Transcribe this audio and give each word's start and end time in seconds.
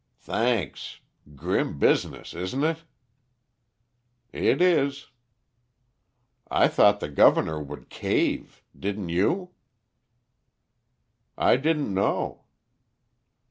"Thanks. 0.23 0.99
Grim 1.35 1.77
business, 1.77 2.33
isn't 2.33 2.63
it?" 2.63 2.77
"It 4.33 4.59
is." 4.59 5.09
"I 6.49 6.67
thought 6.69 7.01
the 7.01 7.07
governor 7.07 7.61
would 7.61 7.87
cave; 7.91 8.63
didn't 8.75 9.09
you?" 9.09 9.51
"I 11.37 11.55
didn't 11.55 11.93
know." 11.93 12.45